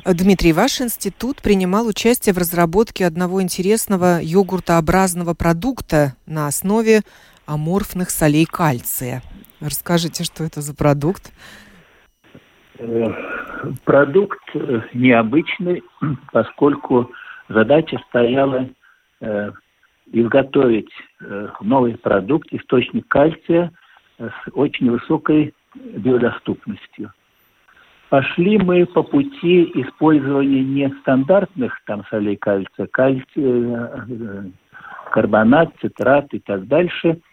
[0.05, 7.01] Дмитрий, ваш институт принимал участие в разработке одного интересного йогуртообразного продукта на основе
[7.45, 9.21] аморфных солей кальция.
[9.59, 11.31] Расскажите, что это за продукт?
[12.79, 13.13] Э,
[13.85, 15.83] продукт э, необычный,
[16.31, 17.11] поскольку
[17.47, 18.69] задача стояла
[19.19, 19.51] э,
[20.11, 20.89] изготовить
[21.61, 23.71] новый продукт, источник кальция
[24.17, 27.13] с очень высокой биодоступностью.
[28.09, 34.05] Пошли мы по пути использования нестандартных там солей кальция, кальция,
[35.11, 37.19] карбонат, цитрат и так дальше–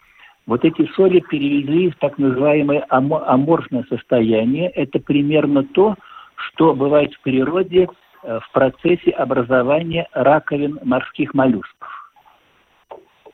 [0.49, 4.69] вот эти соли перевели в так называемое аморфное состояние.
[4.71, 5.93] Это примерно то,
[6.35, 7.87] что бывает в природе
[8.23, 11.87] э, в процессе образования раковин морских моллюсков.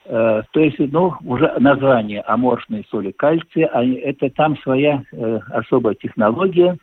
[0.04, 6.78] Э, то есть, ну, уже название аморфной соли кальция, это там своя э, особая технология.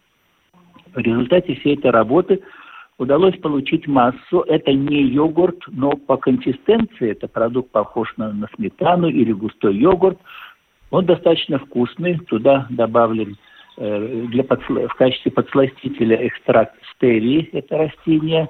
[0.94, 2.40] В результате всей этой работы
[2.98, 4.40] удалось получить массу.
[4.46, 10.18] Это не йогурт, но по консистенции это продукт похож на, на сметану или густой йогурт.
[10.90, 12.18] Он достаточно вкусный.
[12.18, 13.36] Туда добавлен
[13.78, 14.88] э, для подсло...
[14.88, 18.48] в качестве подсластителя экстракт стевии, это растение,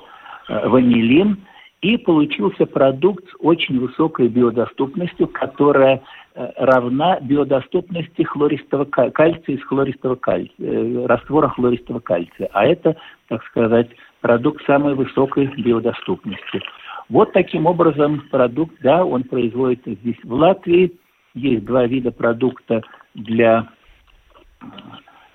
[0.49, 1.39] э, ванилин.
[1.81, 6.01] И получился продукт с очень высокой биодоступностью, которая
[6.35, 12.49] э, равна биодоступности хлористого кальция из хлористого кальция, э, раствора хлористого кальция.
[12.53, 12.97] А это,
[13.29, 13.89] так сказать,
[14.23, 16.63] продукт самой высокой биодоступности.
[17.11, 20.93] Вот таким образом продукт, да, он производится здесь в Латвии.
[21.35, 22.83] Есть два вида продукта
[23.15, 23.69] для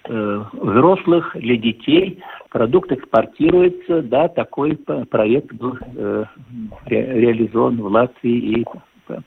[0.06, 2.24] э, взрослых, для детей.
[2.50, 4.78] Продукт экспортируется, да, такой
[5.10, 6.26] проект был э,
[6.86, 8.66] ре, реализован в Латвии и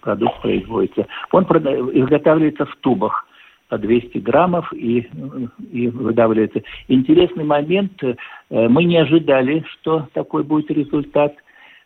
[0.01, 1.07] продукт производится.
[1.33, 3.27] Он изготавливается в тубах
[3.71, 5.09] по 200 граммов и,
[5.73, 6.63] и выдавливается.
[6.89, 8.15] Интересный момент, э,
[8.51, 11.35] мы не ожидали, что такой будет результат.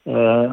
[0.07, 0.51] Э,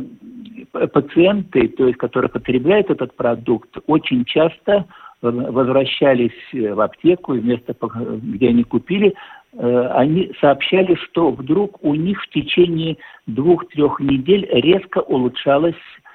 [0.71, 4.85] пациенты, то есть, которые потребляют этот продукт, очень часто
[5.21, 7.75] возвращались в аптеку, вместо
[8.21, 9.13] где они купили,
[9.53, 16.10] э, они сообщали, что вдруг у них в течение двух-трех недель резко улучшалось Э,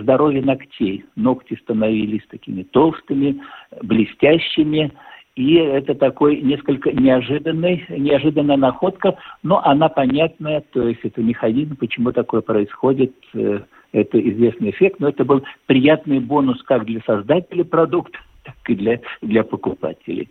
[0.00, 1.04] здоровье ногтей.
[1.14, 3.40] Ногти становились такими толстыми,
[3.82, 4.92] блестящими,
[5.34, 12.12] и это такой несколько неожиданный, неожиданная находка, но она понятная, то есть это механизм, почему
[12.12, 13.60] такое происходит, э,
[13.92, 19.00] это известный эффект, но это был приятный бонус как для создателей продукта, так и для,
[19.22, 20.28] для покупателей.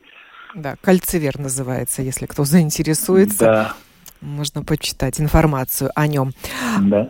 [0.54, 3.46] Да, кальцивер называется, если кто заинтересуется.
[3.46, 3.74] Да.
[4.22, 6.32] Можно почитать информацию о нем.
[6.80, 7.08] Да.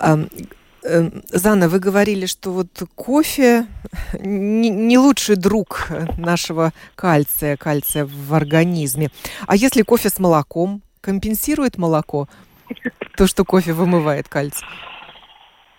[0.84, 3.66] Эм, Зана, вы говорили, что вот кофе
[4.20, 9.10] не лучший друг нашего кальция, кальция в организме.
[9.48, 12.28] А если кофе с молоком, компенсирует молоко
[13.16, 14.66] то, что кофе вымывает кальций?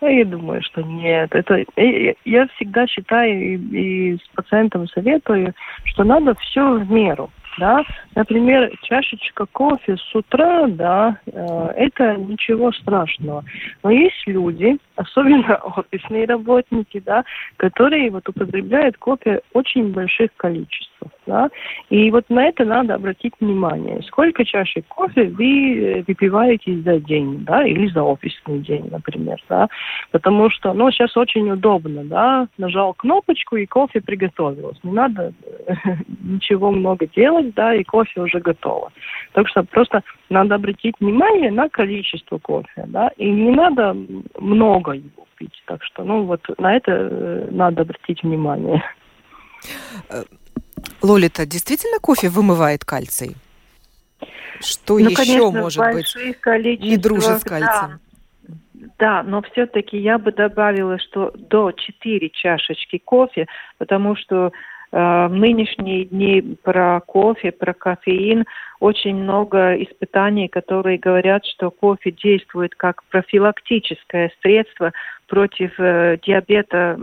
[0.00, 1.32] Я думаю, что нет.
[1.32, 7.82] Это я всегда считаю и, и с пациентом советую, что надо все в меру да,
[8.14, 13.44] например, чашечка кофе с утра, да, э, это ничего страшного.
[13.82, 17.24] Но есть люди, особенно офисные работники, да,
[17.56, 21.48] которые вот употребляют кофе очень больших количествах, да,
[21.90, 24.02] и вот на это надо обратить внимание.
[24.02, 29.68] Сколько чашек кофе вы э, выпиваете за день, да, или за офисный день, например, да,
[30.10, 34.78] потому что, ну, сейчас очень удобно, да, нажал кнопочку и кофе приготовилось.
[34.82, 35.32] Не надо
[35.66, 35.74] э,
[36.22, 38.92] ничего много делать, да, и кофе уже готово.
[39.32, 43.96] Так что просто надо обратить внимание на количество кофе, да, и не надо
[44.38, 45.62] много его пить.
[45.66, 48.82] Так что, ну, вот на это э, надо обратить внимание.
[50.08, 50.24] Э,
[51.00, 53.36] Лолита, действительно кофе вымывает кальций?
[54.60, 57.90] Что ну, еще конечно, может быть не дружит с кальцием?
[57.90, 57.98] Да.
[58.98, 63.46] Да, но все-таки я бы добавила, что до 4 чашечки кофе,
[63.78, 64.52] потому что
[64.90, 68.44] в нынешние дни про кофе, про кофеин
[68.82, 74.92] очень много испытаний, которые говорят, что кофе действует как профилактическое средство
[75.28, 76.98] против э, диабета,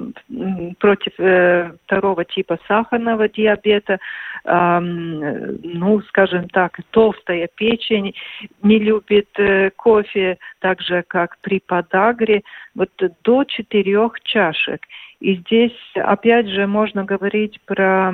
[0.80, 3.98] против э, второго типа сахарного диабета,
[4.44, 8.14] э, ну, скажем так, толстая печень
[8.62, 12.44] не любит э, кофе, так же, как при подагре,
[12.76, 12.90] вот
[13.24, 14.82] до четырех чашек.
[15.20, 18.14] И здесь, опять же, можно говорить про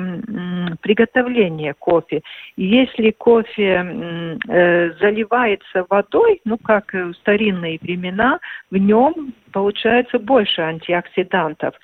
[0.80, 2.22] приготовление кофе.
[2.56, 8.38] Если кофе э, заливается водой, ну, как в старинные времена,
[8.70, 11.74] в нем получается больше антиоксидантов.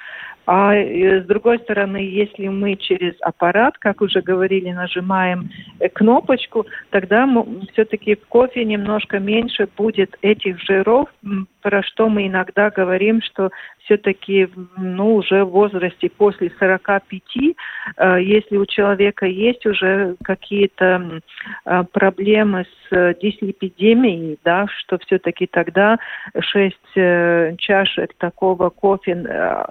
[0.47, 6.67] А э, с другой стороны, если мы через аппарат, как уже говорили, нажимаем э, кнопочку,
[6.91, 7.29] тогда
[7.73, 11.09] все-таки в кофе немножко меньше будет этих жиров,
[11.63, 13.51] про что мы иногда говорим, что
[13.85, 21.21] все-таки ну, уже в возрасте после 45, э, если у человека есть уже какие-то
[21.93, 25.99] проблемы с дислепидемией, да, что все-таки тогда
[26.39, 29.65] 6 э, чашек такого кофе, э,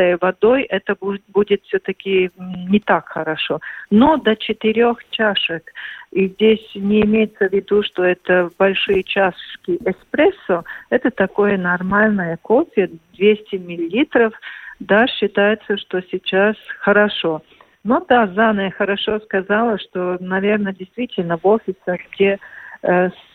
[0.00, 2.30] облитое водой, это будет, будет все-таки
[2.68, 3.60] не так хорошо.
[3.90, 5.72] Но до 4 чашек
[6.12, 10.64] и здесь не имеется в виду, что это большие чашки эспрессо.
[10.90, 14.32] Это такое нормальное кофе, 200 миллилитров.
[14.80, 17.42] Да, считается, что сейчас хорошо.
[17.84, 22.38] Но да, Зана хорошо сказала, что, наверное, действительно в офисах, где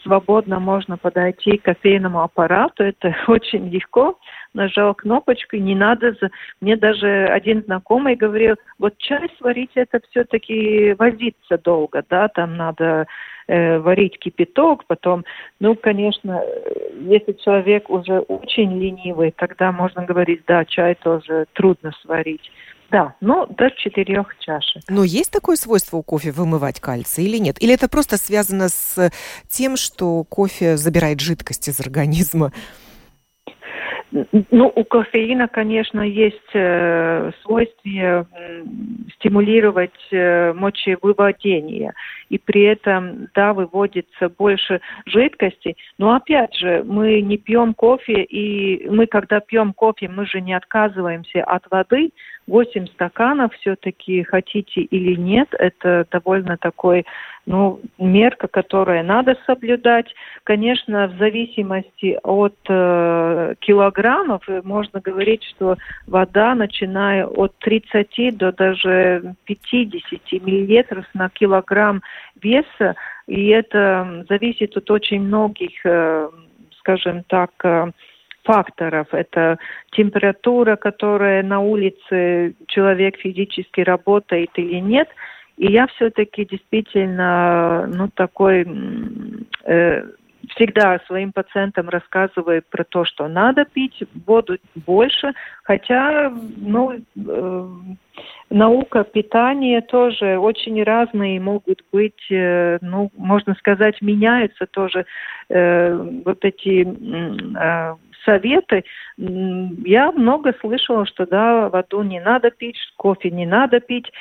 [0.03, 4.17] свободно можно подойти к кофейному аппарату, это очень легко
[4.53, 6.15] нажал кнопочку, не надо...
[6.61, 13.05] Мне даже один знакомый говорил, вот чай сварить это все-таки возиться долго, да, там надо
[13.47, 15.25] э, варить кипяток, потом,
[15.59, 16.41] ну, конечно,
[17.01, 22.51] если человек уже очень ленивый, тогда можно говорить, да, чай тоже трудно сварить.
[22.95, 24.81] Да, ну, до четырех чашек.
[24.87, 27.61] Но есть такое свойство у кофе вымывать кальций или нет?
[27.61, 29.11] Или это просто связано с
[29.49, 32.53] тем, что кофе забирает жидкость из организма?
[34.51, 38.63] Ну, у кофеина, конечно, есть э, свойство э,
[39.15, 41.93] стимулировать э, мочевыводение.
[42.29, 45.75] И при этом, да, выводится больше жидкости.
[45.97, 50.53] Но опять же, мы не пьем кофе, и мы, когда пьем кофе, мы же не
[50.53, 52.11] отказываемся от воды,
[52.47, 57.05] 8 стаканов все-таки хотите или нет, это довольно такой,
[57.45, 60.13] ну, мерка, которая надо соблюдать.
[60.43, 69.35] Конечно, в зависимости от э, килограммов можно говорить, что вода, начиная от 30 до даже
[69.45, 72.03] 50 миллилитров на килограмм
[72.41, 72.95] веса,
[73.27, 76.29] и это зависит от очень многих, э,
[76.79, 77.91] скажем так, э,
[78.45, 79.07] факторов.
[79.11, 79.57] Это
[79.91, 85.09] температура, которая на улице человек физически работает или нет.
[85.57, 88.65] И я все-таки действительно, ну, такой
[89.63, 90.03] э,
[90.49, 95.33] всегда своим пациентам рассказываю про то, что надо пить воду больше,
[95.63, 97.67] хотя, ну, э,
[98.49, 105.05] наука питания тоже очень разные могут быть, э, ну, можно сказать, меняются тоже
[105.49, 105.93] э,
[106.25, 107.95] вот эти э,
[108.25, 108.83] советы.
[109.17, 114.11] Я много слышала, что да, воду не надо пить, кофе не надо пить.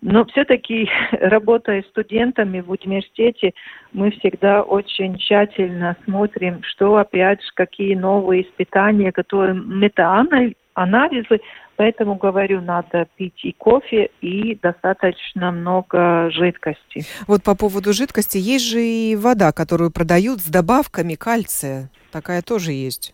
[0.00, 3.52] Но все-таки, работая студентами в университете,
[3.92, 11.40] мы всегда очень тщательно смотрим, что опять, какие новые испытания, которые метаанализы.
[11.76, 17.04] Поэтому говорю, надо пить и кофе, и достаточно много жидкости.
[17.26, 21.90] Вот по поводу жидкости, есть же и вода, которую продают с добавками кальция.
[22.12, 23.12] Такая тоже есть.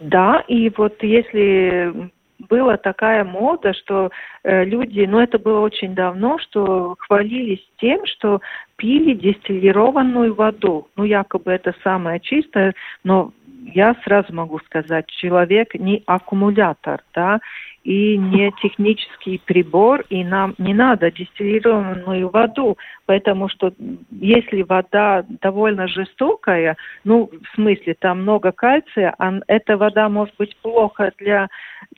[0.00, 4.10] Да, и вот если была такая мода, что
[4.44, 8.40] э, люди, ну это было очень давно, что хвалились тем, что
[8.76, 10.88] пили дистиллированную воду.
[10.96, 12.74] Ну якобы это самое чистое,
[13.04, 13.32] но
[13.74, 17.40] я сразу могу сказать, человек не аккумулятор, да,
[17.86, 22.76] и не технический прибор, и нам не надо дистиллированную воду,
[23.06, 23.72] потому что
[24.10, 30.56] если вода довольно жестокая, ну, в смысле, там много кальция, а эта вода может быть
[30.56, 31.46] плохо для,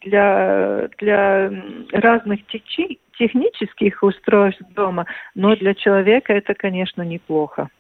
[0.05, 1.51] для, для
[1.93, 7.71] разных течей, технических устройств дома, но для человека это, конечно, неплохо.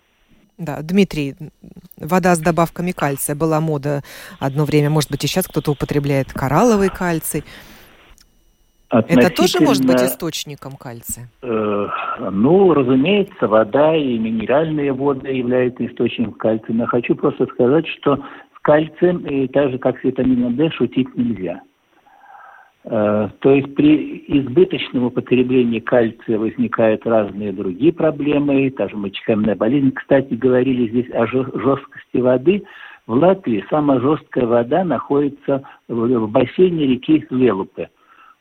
[0.56, 1.36] Да, Дмитрий,
[1.98, 4.02] вода с добавками кальция была мода
[4.40, 7.44] одно время, может быть, и сейчас кто-то употребляет коралловый кальций.
[8.90, 11.28] Это тоже может быть источником кальция?
[11.42, 11.88] Э,
[12.30, 16.74] ну, разумеется, вода и минеральные воды являются источником кальция.
[16.74, 21.14] Но хочу просто сказать, что с кальцием, и так же как с витамином D, шутить
[21.14, 21.60] нельзя.
[22.84, 29.92] Э, то есть при избыточном употреблении кальция возникают разные другие проблемы, та же мочекаменная болезнь.
[29.92, 32.64] Кстати, говорили здесь о жесткости воды.
[33.06, 37.90] В Латвии самая жесткая вода находится в бассейне реки Велупе.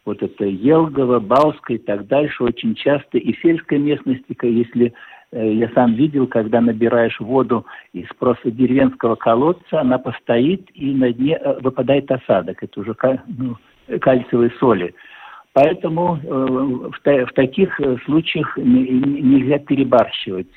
[0.07, 3.17] Вот это Елгово, Бауска и так дальше очень часто.
[3.17, 4.93] И в сельской местности, если
[5.33, 11.11] э, я сам видел, когда набираешь воду из просто деревенского колодца, она постоит, и на
[11.11, 12.63] дне э, выпадает осадок.
[12.63, 12.95] Это уже
[13.27, 13.57] ну,
[13.99, 14.95] кальциевой соли.
[15.51, 20.47] Поэтому э, в, таких случаях нельзя перебарщивать.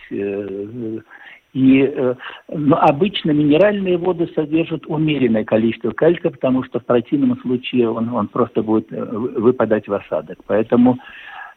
[1.53, 2.14] Э, и
[2.48, 8.28] но обычно минеральные воды содержат умеренное количество кальция, потому что в противном случае он, он
[8.28, 10.38] просто будет выпадать в осадок.
[10.46, 10.98] Поэтому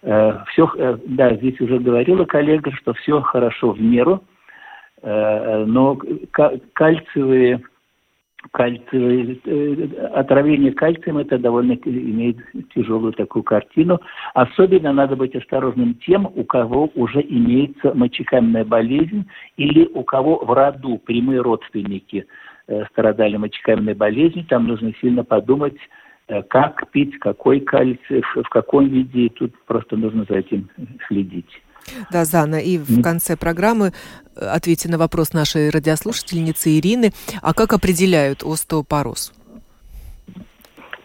[0.01, 4.23] э, все, да, здесь уже говорила коллега, что все хорошо в меру,
[5.01, 5.97] э, но
[6.73, 7.61] кальциевые
[8.51, 12.37] кальциевое, э, отравление кальцием, это довольно имеет
[12.73, 13.99] тяжелую такую картину.
[14.33, 19.27] Особенно надо быть осторожным тем, у кого уже имеется мочекаменная болезнь
[19.57, 22.25] или у кого в роду прямые родственники
[22.67, 24.45] э, страдали мочекаменной болезнью.
[24.45, 25.77] Там нужно сильно подумать,
[26.27, 29.27] э, как пить, какой кальций, в каком виде.
[29.27, 30.69] И тут просто нужно за этим
[31.07, 31.61] следить.
[32.11, 33.93] Да, Зана, и в конце программы
[34.35, 37.11] э, ответьте на вопрос нашей радиослушательницы Ирины.
[37.41, 39.31] А как определяют остеопороз?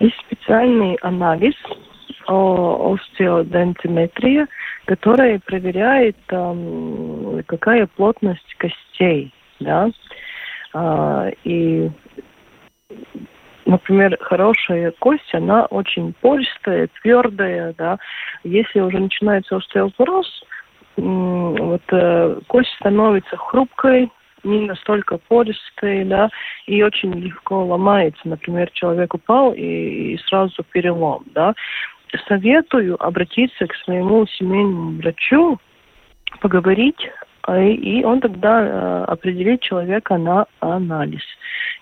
[0.01, 1.55] Есть специальный анализ
[2.29, 4.49] остеодентиметрия,
[4.85, 6.16] который проверяет,
[7.47, 9.33] какая плотность костей.
[9.61, 9.91] Да?
[10.74, 11.91] А, и
[13.64, 17.99] например, хорошая кость, она очень пористая, твердая, да.
[18.45, 20.26] Если уже начинается остеопороз,
[20.99, 24.11] вот э, кость становится хрупкой,
[24.44, 26.30] не настолько пористой, да,
[26.66, 28.20] и очень легко ломается.
[28.24, 31.55] Например, человек упал и, и сразу перелом, да.
[32.26, 35.59] Советую обратиться к своему семейному врачу,
[36.40, 37.11] поговорить
[37.47, 41.22] и он тогда э, определит человека на анализ.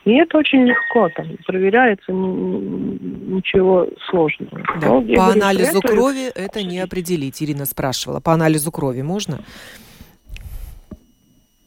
[0.05, 4.63] И это очень легко, там проверяется ничего сложного.
[4.81, 4.87] Да.
[4.89, 8.21] Но, По анализу крови это не определить, Ирина спрашивала.
[8.21, 9.41] По анализу крови можно?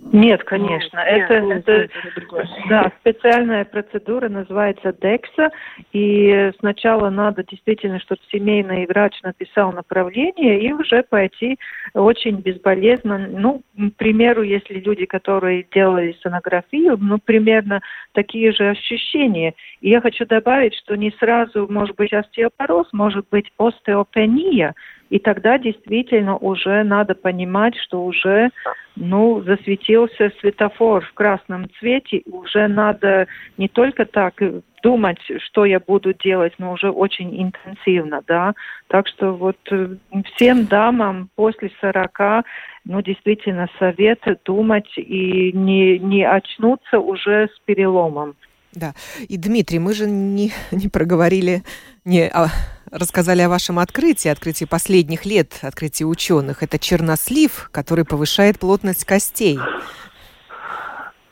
[0.02, 1.04] Нет, конечно.
[1.04, 5.52] Ну, это, нет, это, это да, специальная процедура называется DEXA.
[5.92, 11.60] И сначала надо действительно, чтобы семейный врач написал направление и уже пойти
[11.94, 13.28] очень безболезненно.
[13.28, 17.82] Ну, к примеру, если люди, которые делали сонографию, ну, примерно
[18.14, 19.54] такие же ощущения.
[19.82, 24.74] И я хочу добавить, что не сразу может быть остеопороз, может быть остеопения.
[25.10, 28.50] И тогда действительно уже надо понимать, что уже
[28.96, 34.42] ну, засветился светофор в красном цвете, уже надо не только так
[34.84, 38.54] думать, что я буду делать, но уже очень интенсивно, да.
[38.88, 39.96] Так что вот э,
[40.36, 42.46] всем дамам после 40,
[42.86, 48.36] ну, действительно, совет думать и не, не очнуться уже с переломом.
[48.74, 48.94] Да.
[49.28, 51.64] И, Дмитрий, мы же не, не проговорили,
[52.06, 52.48] не а,
[52.92, 56.64] рассказали о вашем открытии, открытии последних лет, открытии ученых.
[56.64, 59.60] Это чернослив, который повышает плотность костей.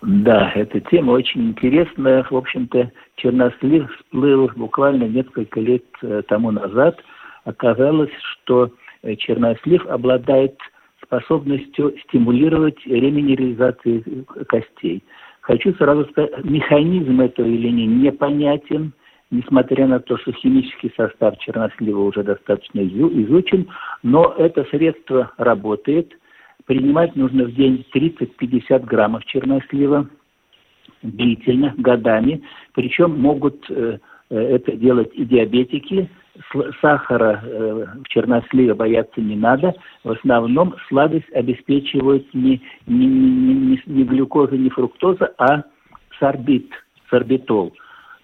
[0.01, 2.25] Да, эта тема очень интересная.
[2.29, 6.99] В общем-то, чернослив всплыл буквально несколько лет э, тому назад.
[7.45, 10.55] Оказалось, что э, чернослив обладает
[11.03, 15.03] способностью стимулировать реминерализацию костей.
[15.41, 18.93] Хочу сразу сказать, механизм этого явления непонятен,
[19.31, 23.67] несмотря на то, что химический состав чернослива уже достаточно изучен,
[24.03, 26.13] но это средство работает.
[26.65, 30.09] Принимать нужно в день 30-50 граммов чернослива
[31.01, 32.43] длительно, годами.
[32.73, 33.99] Причем могут э,
[34.29, 36.09] э, это делать и диабетики,
[36.81, 39.73] сахара э, в черносливе бояться не надо.
[40.03, 45.63] В основном сладость обеспечивает не, не, не, не глюкоза, не фруктоза, а
[46.19, 46.69] сорбит,
[47.09, 47.73] сорбитол.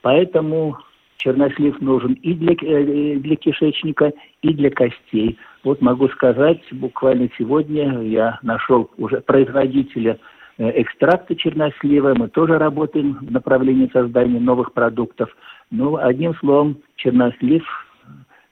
[0.02, 0.78] Поэтому
[1.24, 4.12] чернослив нужен и для, э, для кишечника,
[4.42, 5.38] и для костей.
[5.64, 10.20] Вот могу сказать, буквально сегодня я нашел уже производителя
[10.58, 12.14] э, экстракта чернослива.
[12.16, 15.36] Мы тоже работаем в направлении создания новых продуктов.
[15.72, 17.64] Ну, одним словом, чернослив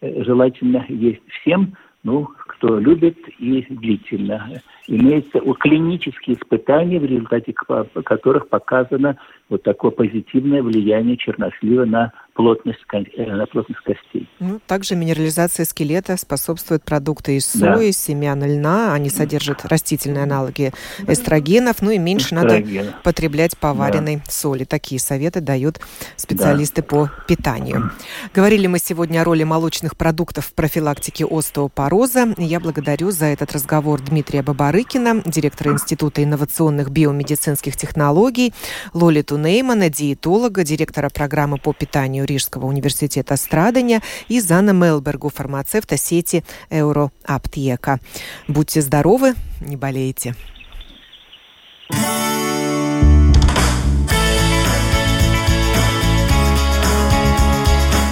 [0.01, 1.75] Э, желательно есть всем.
[2.03, 4.49] Ну, кто любит и длительно.
[4.87, 9.17] Имеются клинические испытания, в результате которых показано
[9.51, 14.27] вот такое позитивное влияние чернослива на плотность, э, на плотность костей.
[14.39, 17.91] Ну, также минерализация скелета способствует продукты из сои, да.
[17.91, 18.93] семян льна.
[18.93, 20.71] Они содержат растительные аналоги
[21.05, 21.81] эстрогенов.
[21.81, 22.83] Ну и меньше Эстрогена.
[22.83, 24.23] надо потреблять поваренной да.
[24.29, 24.63] соли.
[24.63, 25.81] Такие советы дают
[26.15, 26.87] специалисты да.
[26.87, 27.91] по питанию.
[28.33, 32.33] Говорили мы сегодня о роли молочных продуктов в профилактике остеопороза.
[32.37, 38.53] Я благодарю за этот разговор Дмитрия Бабарыкина, директора Института инновационных биомедицинских технологий,
[38.93, 46.43] Лолиту Неймана, диетолога, директора программы по питанию Рижского университета Страдания и Зана Мелбергу, фармацевта сети
[46.69, 47.99] Euroаптека.
[48.47, 50.35] Будьте здоровы, не болейте.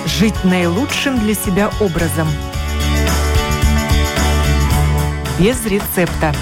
[0.05, 2.27] Жить наилучшим для себя образом.
[5.39, 6.33] Без рецепта.